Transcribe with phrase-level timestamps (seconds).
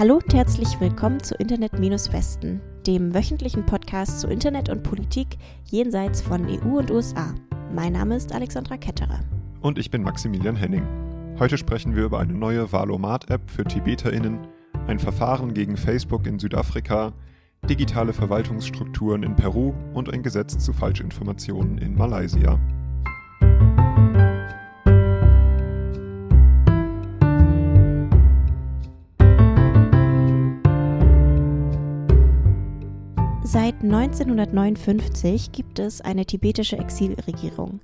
[0.00, 5.36] Hallo und herzlich willkommen zu Internet-Westen, dem wöchentlichen Podcast zu Internet und Politik
[5.66, 7.34] jenseits von EU und USA.
[7.74, 9.20] Mein Name ist Alexandra Ketterer.
[9.60, 10.86] Und ich bin Maximilian Henning.
[11.38, 14.38] Heute sprechen wir über eine neue Valomat-App für TibeterInnen,
[14.86, 17.12] ein Verfahren gegen Facebook in Südafrika,
[17.68, 22.58] digitale Verwaltungsstrukturen in Peru und ein Gesetz zu Falschinformationen in Malaysia.
[34.20, 37.80] Seit 1959 gibt es eine tibetische Exilregierung.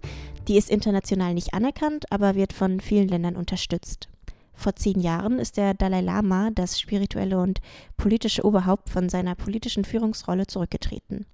[0.48, 4.10] Die ist international nicht anerkannt, aber wird von vielen Ländern unterstützt.
[4.52, 7.62] Vor zehn Jahren ist der Dalai Lama, das spirituelle und
[7.96, 11.24] politische Oberhaupt, von seiner politischen Führungsrolle zurückgetreten.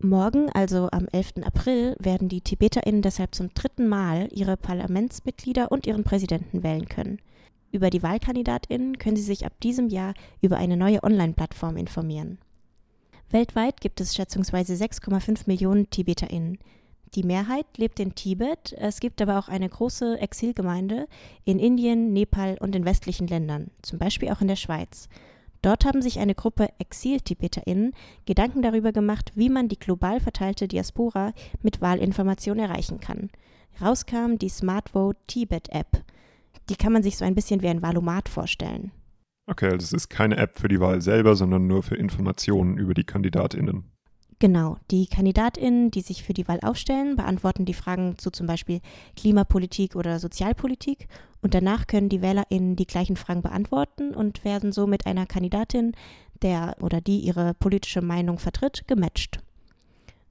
[0.00, 1.44] Morgen, also am 11.
[1.44, 7.20] April, werden die TibeterInnen deshalb zum dritten Mal ihre Parlamentsmitglieder und ihren Präsidenten wählen können.
[7.70, 12.38] Über die WahlkandidatInnen können sie sich ab diesem Jahr über eine neue Online-Plattform informieren.
[13.30, 16.58] Weltweit gibt es schätzungsweise 6,5 Millionen TibeterInnen.
[17.14, 21.06] Die Mehrheit lebt in Tibet, es gibt aber auch eine große Exilgemeinde
[21.44, 25.08] in Indien, Nepal und in westlichen Ländern, zum Beispiel auch in der Schweiz.
[25.60, 27.92] Dort haben sich eine Gruppe Exil-TibeterInnen
[28.24, 33.30] Gedanken darüber gemacht, wie man die global verteilte Diaspora mit Wahlinformation erreichen kann.
[33.80, 36.02] Rauskam die Smart Vote Tibet App.
[36.70, 38.92] Die kann man sich so ein bisschen wie ein Valomat vorstellen.
[39.48, 42.92] Okay, also es ist keine App für die Wahl selber, sondern nur für Informationen über
[42.92, 43.84] die KandidatInnen.
[44.40, 48.80] Genau, die KandidatInnen, die sich für die Wahl aufstellen, beantworten die Fragen zu zum Beispiel
[49.16, 51.08] Klimapolitik oder Sozialpolitik
[51.40, 55.92] und danach können die WählerInnen die gleichen Fragen beantworten und werden so mit einer Kandidatin,
[56.42, 59.40] der oder die ihre politische Meinung vertritt, gematcht.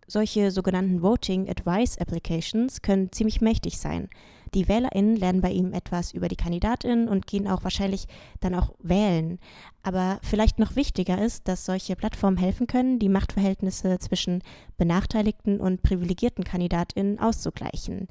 [0.06, 4.10] Solche sogenannten Voting Advice Applications können ziemlich mächtig sein.
[4.54, 8.08] Die WählerInnen lernen bei ihm etwas über die KandidatInnen und gehen auch wahrscheinlich
[8.40, 9.40] dann auch wählen.
[9.84, 14.42] Aber vielleicht noch wichtiger ist, dass solche Plattformen helfen können, die Machtverhältnisse zwischen
[14.78, 18.08] benachteiligten und privilegierten KandidatInnen auszugleichen.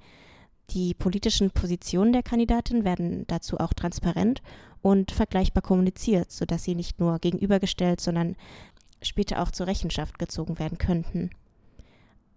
[0.71, 4.43] Die politischen Positionen der Kandidatin werden dazu auch transparent
[4.83, 8.37] und vergleichbar kommuniziert, sodass sie nicht nur gegenübergestellt, sondern
[9.01, 11.31] später auch zur Rechenschaft gezogen werden könnten.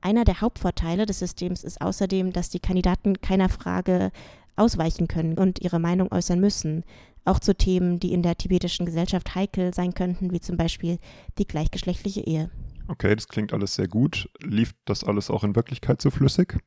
[0.01, 4.11] Einer der Hauptvorteile des Systems ist außerdem, dass die Kandidaten keiner Frage
[4.55, 6.83] ausweichen können und ihre Meinung äußern müssen,
[7.25, 10.99] auch zu Themen, die in der tibetischen Gesellschaft heikel sein könnten, wie zum Beispiel
[11.37, 12.49] die gleichgeschlechtliche Ehe.
[12.87, 14.29] Okay, das klingt alles sehr gut.
[14.41, 16.57] Lief das alles auch in Wirklichkeit so flüssig?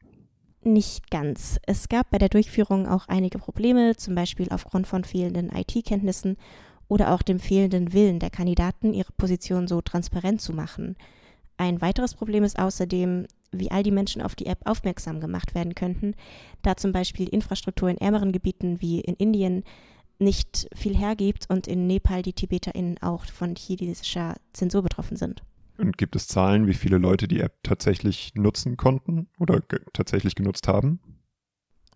[0.62, 1.58] Nicht ganz.
[1.66, 6.36] Es gab bei der Durchführung auch einige Probleme, zum Beispiel aufgrund von fehlenden IT-Kenntnissen
[6.86, 10.94] oder auch dem fehlenden Willen der Kandidaten, ihre Position so transparent zu machen.
[11.62, 15.76] Ein weiteres Problem ist außerdem, wie all die Menschen auf die App aufmerksam gemacht werden
[15.76, 16.16] könnten,
[16.62, 19.62] da zum Beispiel Infrastruktur in ärmeren Gebieten wie in Indien
[20.18, 25.44] nicht viel hergibt und in Nepal die TibeterInnen auch von chinesischer Zensur betroffen sind.
[25.78, 30.34] Und gibt es Zahlen, wie viele Leute die App tatsächlich nutzen konnten oder ge tatsächlich
[30.34, 30.98] genutzt haben?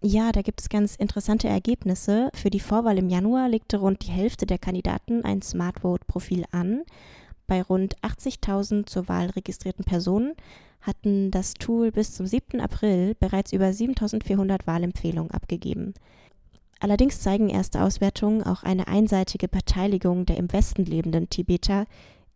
[0.01, 2.31] Ja, da gibt es ganz interessante Ergebnisse.
[2.35, 6.85] Für die Vorwahl im Januar legte rund die Hälfte der Kandidaten ein Smart Vote-Profil an.
[7.47, 10.35] Bei rund 80.000 zur Wahl registrierten Personen
[10.81, 12.61] hatten das Tool bis zum 7.
[12.61, 15.95] April bereits über 7.400 Wahlempfehlungen abgegeben.
[16.81, 21.87] Allerdings zeigen erste Auswertungen auch eine einseitige Beteiligung der im Westen lebenden Tibeter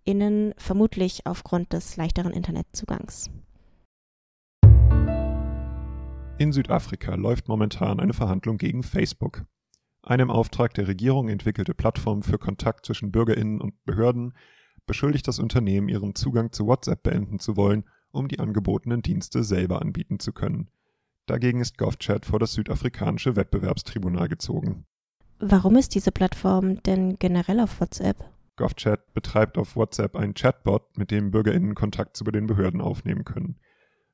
[0.05, 3.31] innen vermutlich aufgrund des leichteren Internetzugangs.
[6.39, 9.45] In Südafrika läuft momentan eine Verhandlung gegen Facebook.
[10.03, 14.33] Eine im Auftrag der Regierung entwickelte Plattform für Kontakt zwischen Bürgerinnen und Behörden
[14.91, 19.81] beschuldigt das Unternehmen, ihren Zugang zu WhatsApp beenden zu wollen, um die angebotenen Dienste selber
[19.81, 20.69] anbieten zu können.
[21.27, 24.87] Dagegen ist GovChat vor das südafrikanische Wettbewerbstribunal gezogen.
[25.39, 28.17] Warum ist diese Plattform denn generell auf WhatsApp?
[28.57, 33.61] GovChat betreibt auf WhatsApp einen Chatbot, mit dem BürgerInnen Kontakt zu den Behörden aufnehmen können.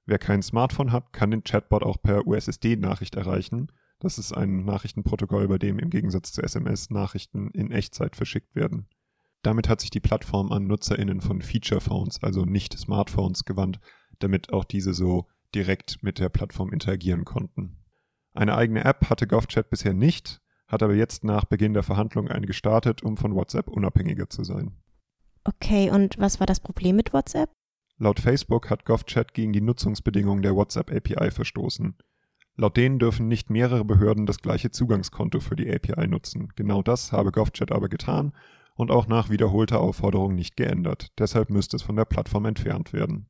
[0.05, 3.73] Wer kein Smartphone hat, kann den Chatbot auch per USSD-Nachricht erreichen.
[3.99, 8.89] Das ist ein Nachrichtenprotokoll, bei dem im Gegensatz zu SMS Nachrichten in Echtzeit verschickt werden.
[9.47, 13.79] Damit hat sich die Plattform an NutzerInnen von Feature Phones, also nicht Smartphones, gewandt,
[14.19, 17.77] damit auch diese so direkt mit der Plattform interagieren konnten.
[18.35, 22.49] Eine eigene App hatte GovChat bisher nicht, hat aber jetzt nach Beginn der Verhandlungen eine
[22.49, 24.73] gestartet, um von WhatsApp unabhängiger zu sein.
[25.45, 27.49] Okay, und was war das Problem mit WhatsApp?
[27.99, 31.95] Laut Facebook hat GovChat gegen die Nutzungsbedingungen der WhatsApp API verstoßen.
[32.57, 36.49] Laut denen dürfen nicht mehrere Behörden das gleiche Zugangskonto für die API nutzen.
[36.57, 38.33] Genau das habe GovChat aber getan
[38.77, 41.09] und auch nach wiederholter Aufforderung nicht geändert.
[41.19, 43.29] Deshalb müsste es von der Plattform entfernt werden.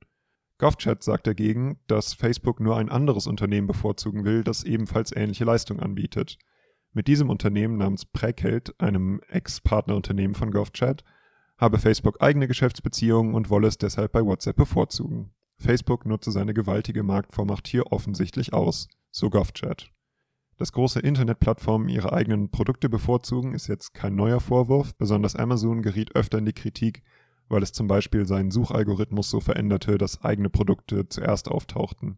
[0.58, 5.80] GovChat sagt dagegen, dass Facebook nur ein anderes Unternehmen bevorzugen will, das ebenfalls ähnliche Leistungen
[5.80, 6.38] anbietet.
[6.92, 11.04] Mit diesem Unternehmen namens Präkelt, einem Ex-Partnerunternehmen von GovChat,
[11.58, 15.34] habe Facebook eigene Geschäftsbeziehungen und wolle es deshalb bei WhatsApp bevorzugen.
[15.58, 19.90] Facebook nutze seine gewaltige Marktvormacht hier offensichtlich aus, so GovChat.
[20.58, 24.94] Dass große Internetplattformen ihre eigenen Produkte bevorzugen, ist jetzt kein neuer Vorwurf.
[24.94, 27.02] Besonders Amazon geriet öfter in die Kritik,
[27.48, 32.16] weil es zum Beispiel seinen Suchalgorithmus so veränderte, dass eigene Produkte zuerst auftauchten.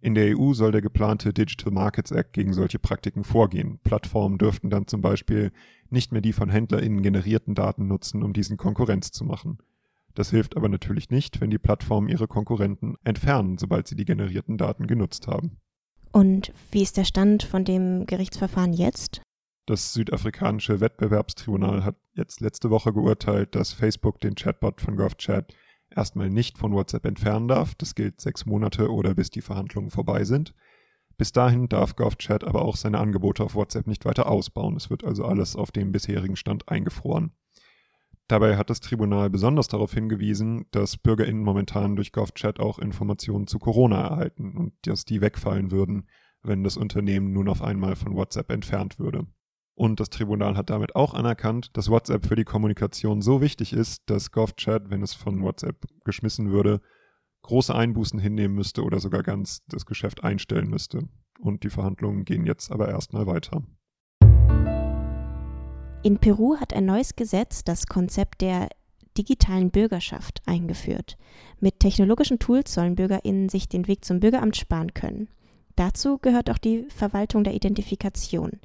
[0.00, 3.78] In der EU soll der geplante Digital Markets Act gegen solche Praktiken vorgehen.
[3.84, 5.52] Plattformen dürften dann zum Beispiel
[5.90, 9.58] nicht mehr die von HändlerInnen generierten Daten nutzen, um diesen Konkurrenz zu machen.
[10.14, 14.58] Das hilft aber natürlich nicht, wenn die Plattformen ihre Konkurrenten entfernen, sobald sie die generierten
[14.58, 15.58] Daten genutzt haben.
[16.12, 19.22] Und wie ist der Stand von dem Gerichtsverfahren jetzt?
[19.66, 25.54] Das südafrikanische Wettbewerbstribunal hat jetzt letzte Woche geurteilt, dass Facebook den Chatbot von GovChat
[25.94, 27.74] erstmal nicht von WhatsApp entfernen darf.
[27.76, 30.54] Das gilt sechs Monate oder bis die Verhandlungen vorbei sind.
[31.16, 34.76] Bis dahin darf GovChat aber auch seine Angebote auf WhatsApp nicht weiter ausbauen.
[34.76, 37.32] Es wird also alles auf dem bisherigen Stand eingefroren.
[38.30, 43.58] Dabei hat das Tribunal besonders darauf hingewiesen, dass BürgerInnen momentan durch GovChat auch Informationen zu
[43.58, 46.06] Corona erhalten und dass die wegfallen würden,
[46.40, 49.26] wenn das Unternehmen nun auf einmal von WhatsApp entfernt würde.
[49.74, 54.08] Und das Tribunal hat damit auch anerkannt, dass WhatsApp für die Kommunikation so wichtig ist,
[54.08, 56.80] dass GovChat, wenn es von WhatsApp geschmissen würde,
[57.42, 61.08] große Einbußen hinnehmen müsste oder sogar ganz das Geschäft einstellen müsste.
[61.40, 63.64] Und die Verhandlungen gehen jetzt aber erstmal weiter.
[66.02, 68.70] In Peru hat ein neues Gesetz das Konzept der
[69.18, 71.18] digitalen Bürgerschaft eingeführt.
[71.60, 75.28] Mit technologischen Tools sollen Bürgerinnen sich den Weg zum Bürgeramt sparen können.
[75.76, 78.60] Dazu gehört auch die Verwaltung der Identifikation.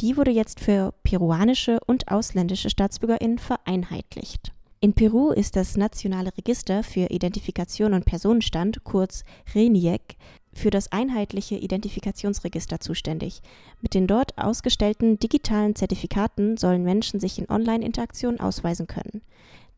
[0.00, 4.52] Die wurde jetzt für peruanische und ausländische Staatsbürgerinnen vereinheitlicht.
[4.80, 10.16] In Peru ist das Nationale Register für Identifikation und Personenstand, kurz RENIEC,
[10.52, 13.42] für das einheitliche Identifikationsregister zuständig.
[13.80, 19.22] Mit den dort ausgestellten digitalen Zertifikaten sollen Menschen sich in Online-Interaktionen ausweisen können.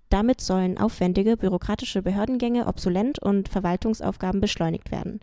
[0.08, 5.20] Damit sollen aufwendige bürokratische Behördengänge obsolent und Verwaltungsaufgaben beschleunigt werden.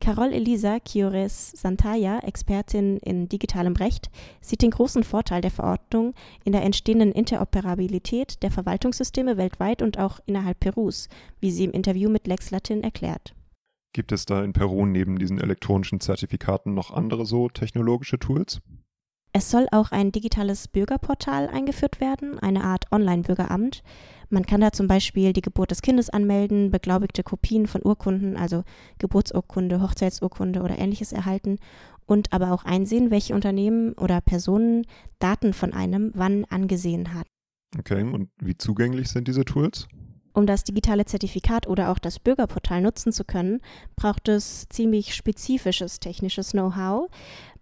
[0.00, 6.14] Carol Elisa Chiores Santaya, Expertin in digitalem Recht, sieht den großen Vorteil der Verordnung
[6.44, 11.08] in der entstehenden Interoperabilität der Verwaltungssysteme weltweit und auch innerhalb Perus,
[11.40, 13.34] wie sie im Interview mit Lex Latin erklärt.
[13.98, 18.60] Gibt es da in Peru neben diesen elektronischen Zertifikaten noch andere so technologische Tools?
[19.32, 23.82] Es soll auch ein digitales Bürgerportal eingeführt werden, eine Art Online-Bürgeramt.
[24.30, 28.62] Man kann da zum Beispiel die Geburt des Kindes anmelden, beglaubigte Kopien von Urkunden, also
[28.98, 31.58] Geburtsurkunde, Hochzeitsurkunde oder ähnliches erhalten
[32.06, 34.86] und aber auch einsehen, welche Unternehmen oder Personen
[35.18, 37.26] Daten von einem wann angesehen hat.
[37.76, 39.88] Okay, und wie zugänglich sind diese Tools?
[40.38, 43.60] Um das digitale Zertifikat oder auch das Bürgerportal nutzen zu können,
[43.96, 47.10] braucht es ziemlich spezifisches technisches Know-how.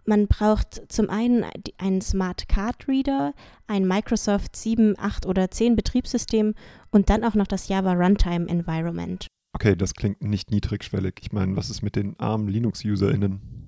[0.05, 1.47] Man braucht zum einen
[1.79, 3.33] einen Smart Card Reader,
[3.67, 6.53] ein Microsoft 7, 8 oder 10 Betriebssystem
[6.91, 9.27] und dann auch noch das Java Runtime Environment.
[9.55, 11.15] Okay, das klingt nicht niedrigschwellig.
[11.23, 13.66] Ich meine, was ist mit den armen Linux-UserInnen?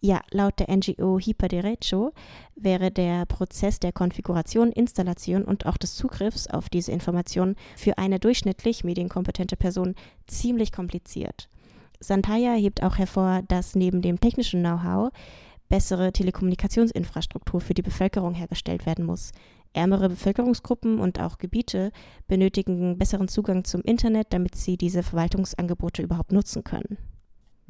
[0.00, 2.12] Ja, laut der NGO Hyperderecho
[2.54, 8.20] wäre der Prozess der Konfiguration, Installation und auch des Zugriffs auf diese Informationen für eine
[8.20, 9.96] durchschnittlich medienkompetente Person
[10.28, 11.48] ziemlich kompliziert.
[11.98, 15.10] Santaya hebt auch hervor, dass neben dem technischen Know-how
[15.68, 19.32] bessere Telekommunikationsinfrastruktur für die Bevölkerung hergestellt werden muss.
[19.72, 21.90] Ärmere Bevölkerungsgruppen und auch Gebiete
[22.28, 26.98] benötigen besseren Zugang zum Internet, damit sie diese Verwaltungsangebote überhaupt nutzen können.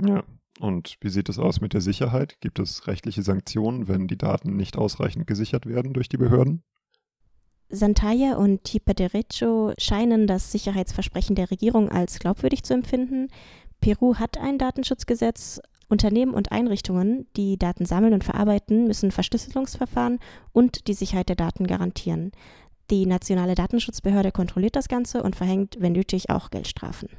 [0.00, 0.22] Ja,
[0.60, 2.40] und wie sieht es aus mit der Sicherheit?
[2.40, 6.62] Gibt es rechtliche Sanktionen, wenn die Daten nicht ausreichend gesichert werden durch die Behörden?
[7.70, 13.28] Santaya und Tipa Derecho scheinen das Sicherheitsversprechen der Regierung als glaubwürdig zu empfinden.
[13.80, 20.18] Peru hat ein Datenschutzgesetz, Unternehmen und Einrichtungen, die Daten sammeln und verarbeiten, müssen Verschlüsselungsverfahren
[20.52, 22.32] und die Sicherheit der Daten garantieren.
[22.90, 27.10] Die nationale Datenschutzbehörde kontrolliert das Ganze und verhängt, wenn nötig, auch Geldstrafen.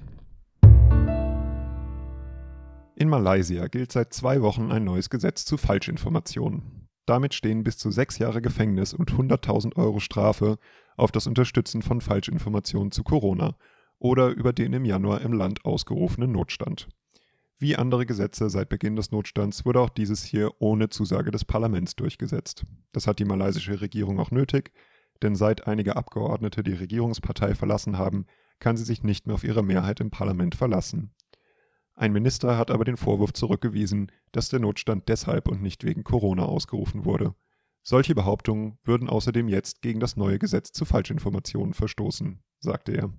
[3.00, 6.90] In Malaysia gilt seit zwei Wochen ein neues Gesetz zu Falschinformationen.
[7.06, 10.58] Damit stehen bis zu sechs Jahre Gefängnis und 100.000 Euro Strafe
[10.98, 13.56] auf das Unterstützen von Falschinformationen zu Corona
[14.00, 16.90] oder über den im Januar im Land ausgerufenen Notstand.
[17.58, 21.96] Wie andere Gesetze seit Beginn des Notstands wurde auch dieses hier ohne Zusage des Parlaments
[21.96, 22.66] durchgesetzt.
[22.92, 24.74] Das hat die malaysische Regierung auch nötig,
[25.22, 28.26] denn seit einige Abgeordnete die Regierungspartei verlassen haben,
[28.60, 31.14] kann sie sich nicht mehr auf ihre Mehrheit im Parlament verlassen.
[32.00, 36.46] Ein Minister hat aber den Vorwurf zurückgewiesen, dass der Notstand deshalb und nicht wegen Corona
[36.46, 37.36] ausgerufen wurde.
[37.84, 43.14] Solche Behauptungen würden außerdem jetzt gegen das neue Gesetz zu Falschinformationen verstoßen, sagte er.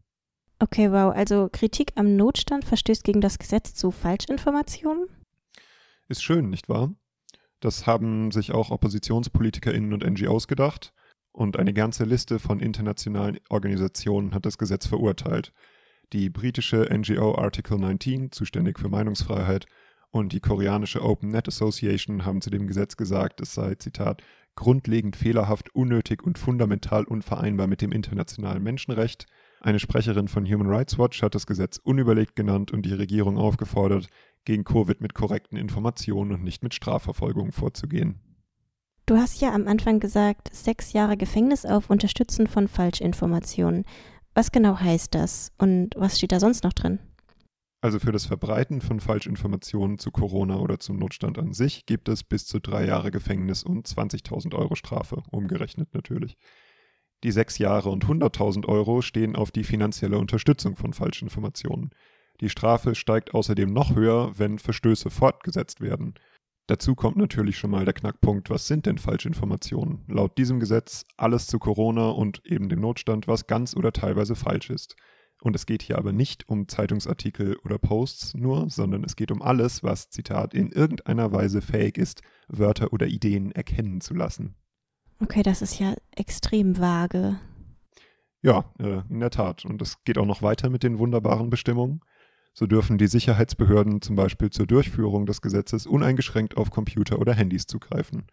[0.61, 1.15] Okay, wow.
[1.15, 5.09] Also Kritik am Notstand verstößt gegen das Gesetz zu Falschinformationen?
[6.09, 6.95] Ist schön, nicht wahr?
[7.61, 10.95] Das haben sich auch OppositionspolitikerInnen und NGOs gedacht
[11.33, 15.53] und eine ganze Liste von internationalen Organisationen hat das Gesetz verurteilt.
[16.13, 19.67] Die britische NGO Article 19, zuständig für Meinungsfreiheit,
[20.11, 24.25] und die koreanische Open Net Association haben zu dem Gesetz gesagt, es sei, Zitat,
[24.57, 29.27] grundlegend fehlerhaft, unnötig und fundamental unvereinbar mit dem internationalen Menschenrecht.
[29.61, 34.09] Eine Sprecherin von Human Rights Watch hat das Gesetz unüberlegt genannt und die Regierung aufgefordert,
[34.45, 38.19] gegen Covid mit korrekten Informationen und nicht mit Strafverfolgung vorzugehen.
[39.07, 43.85] Du hast ja am Anfang gesagt, sechs Jahre Gefängnis auf Unterstützen von Falschinformationen.
[44.41, 46.99] Was genau heißt das und was steht da sonst noch drin?
[47.83, 52.25] Also für das Verbreiten von Falschinformationen zu Corona oder zum Notstand an sich gibt es
[52.25, 56.39] bis zu drei Jahre Gefängnis und 20.000 Euro Strafe, umgerechnet natürlich.
[57.23, 61.91] Die sechs Jahre und 100.000 Euro stehen auf die finanzielle Unterstützung von Falschinformationen.
[62.41, 66.15] Die Strafe steigt außerdem noch höher, wenn Verstöße fortgesetzt werden.
[66.71, 70.05] Dazu kommt natürlich schon mal der Knackpunkt, was sind denn Falschinformationen?
[70.07, 74.71] Laut diesem Gesetz alles zu Corona und eben dem Notstand, was ganz oder teilweise falsch
[74.71, 74.95] ist.
[75.43, 79.43] Und es geht hier aber nicht um Zeitungsartikel oder Posts nur, sondern es geht um
[79.43, 84.55] alles, was, Zitat, in irgendeiner Weise fähig ist, Wörter oder Ideen erkennen zu lassen.
[85.21, 87.41] Okay, das ist ja extrem vage.
[88.43, 89.65] Ja, äh, in der Tat.
[89.65, 92.01] Und es geht auch noch weiter mit den wunderbaren Bestimmungen.
[92.53, 97.67] So dürfen die Sicherheitsbehörden zum Beispiel zur Durchführung des Gesetzes uneingeschränkt auf Computer oder Handys
[97.67, 98.27] zugreifen.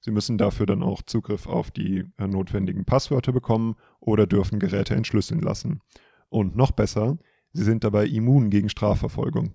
[0.00, 4.94] Sie müssen dafür dann auch Zugriff auf die äh, notwendigen Passwörter bekommen oder dürfen Geräte
[4.94, 5.82] entschlüsseln lassen.
[6.30, 7.18] Und noch besser,
[7.52, 9.54] sie sind dabei immun gegen Strafverfolgung.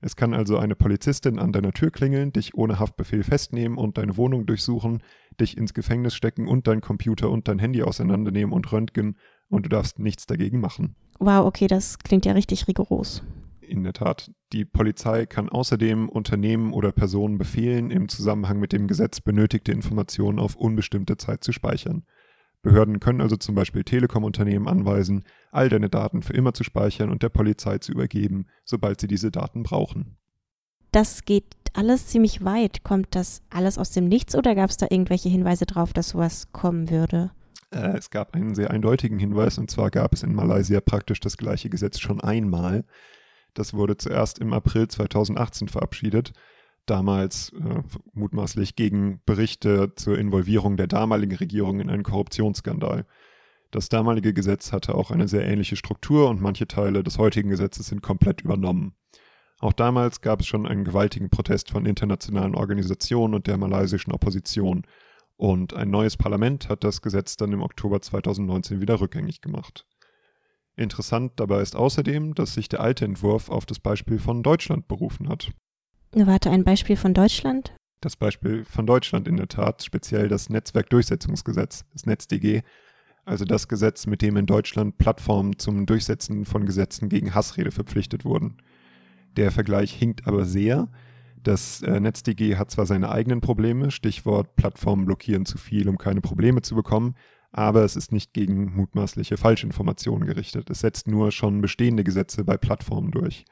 [0.00, 4.16] Es kann also eine Polizistin an deiner Tür klingeln, dich ohne Haftbefehl festnehmen und deine
[4.16, 5.02] Wohnung durchsuchen,
[5.40, 9.16] dich ins Gefängnis stecken und dein Computer und dein Handy auseinandernehmen und röntgen
[9.48, 10.94] und du darfst nichts dagegen machen.
[11.18, 13.24] Wow, okay, das klingt ja richtig rigoros.
[13.68, 14.30] In der Tat.
[14.52, 20.38] Die Polizei kann außerdem Unternehmen oder Personen befehlen, im Zusammenhang mit dem Gesetz benötigte Informationen
[20.38, 22.04] auf unbestimmte Zeit zu speichern.
[22.62, 27.22] Behörden können also zum Beispiel Telekom-Unternehmen anweisen, all deine Daten für immer zu speichern und
[27.22, 30.16] der Polizei zu übergeben, sobald sie diese Daten brauchen.
[30.90, 31.44] Das geht
[31.74, 32.82] alles ziemlich weit.
[32.82, 36.50] Kommt das alles aus dem Nichts oder gab es da irgendwelche Hinweise drauf, dass sowas
[36.52, 37.30] kommen würde?
[37.70, 41.36] Äh, es gab einen sehr eindeutigen Hinweis und zwar gab es in Malaysia praktisch das
[41.36, 42.84] gleiche Gesetz schon einmal.
[43.54, 46.32] Das wurde zuerst im April 2018 verabschiedet
[46.88, 53.06] damals äh, mutmaßlich gegen Berichte zur Involvierung der damaligen Regierung in einen Korruptionsskandal.
[53.70, 57.88] Das damalige Gesetz hatte auch eine sehr ähnliche Struktur und manche Teile des heutigen Gesetzes
[57.88, 58.94] sind komplett übernommen.
[59.60, 64.86] Auch damals gab es schon einen gewaltigen Protest von internationalen Organisationen und der malaysischen Opposition.
[65.36, 69.84] Und ein neues Parlament hat das Gesetz dann im Oktober 2019 wieder rückgängig gemacht.
[70.78, 75.28] Interessant dabei ist außerdem, dass sich der alte Entwurf auf das Beispiel von Deutschland berufen
[75.28, 75.50] hat.
[76.12, 77.74] Warte, ein Beispiel von Deutschland?
[78.00, 82.62] Das Beispiel von Deutschland in der Tat, speziell das Netzwerkdurchsetzungsgesetz, das NetzDG,
[83.24, 88.24] also das Gesetz, mit dem in Deutschland Plattformen zum Durchsetzen von Gesetzen gegen Hassrede verpflichtet
[88.24, 88.58] wurden.
[89.36, 90.88] Der Vergleich hinkt aber sehr.
[91.42, 96.20] Das äh, NetzDG hat zwar seine eigenen Probleme, Stichwort Plattformen blockieren zu viel, um keine
[96.20, 97.16] Probleme zu bekommen,
[97.50, 100.70] aber es ist nicht gegen mutmaßliche Falschinformationen gerichtet.
[100.70, 103.44] Es setzt nur schon bestehende Gesetze bei Plattformen durch.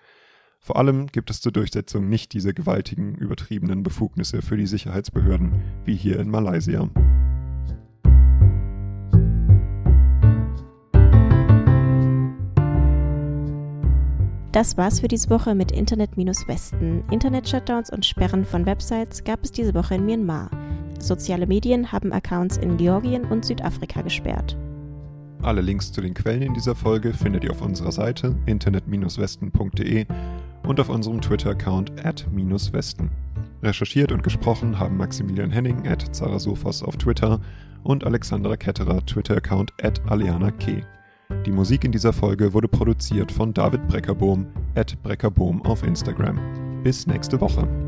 [0.61, 5.95] Vor allem gibt es zur Durchsetzung nicht diese gewaltigen, übertriebenen Befugnisse für die Sicherheitsbehörden wie
[5.95, 6.91] hier in Malaysia.
[14.57, 17.05] Das war's für diese Woche mit Internet-Westen.
[17.11, 20.51] Internet-Shutdowns und Sperren von Websites gab es diese Woche in Myanmar.
[21.01, 24.57] Soziale Medien haben Accounts in Georgien und Südafrika gesperrt.
[25.43, 30.07] Alle Links zu den Quellen in dieser Folge findet ihr auf unserer Seite internet-westen.de
[30.65, 33.11] und auf unserem Twitter-Account at-westen.
[33.63, 37.41] Recherchiert und gesprochen haben Maximilian Henning at Zarasofos auf Twitter
[37.85, 40.83] und Alexandra Ketterer Twitter-Account at aliana-k.
[41.45, 46.39] Die Musik in dieser Folge wurde produziert von David Breckerbohm at Breckerbohm auf Instagram.
[46.83, 47.86] Bis nächste Woche.